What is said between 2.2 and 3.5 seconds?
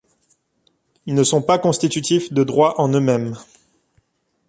de droits en eux-mêmes.